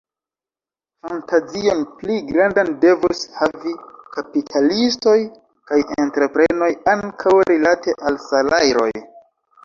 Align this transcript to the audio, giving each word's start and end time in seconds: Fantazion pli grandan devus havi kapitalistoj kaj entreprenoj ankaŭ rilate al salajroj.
Fantazion 1.07 1.81
pli 1.97 2.13
grandan 2.29 2.71
devus 2.85 3.19
havi 3.39 3.73
kapitalistoj 4.15 5.13
kaj 5.73 5.77
entreprenoj 6.05 6.71
ankaŭ 6.95 7.35
rilate 7.51 7.95
al 8.09 8.17
salajroj. 8.25 8.89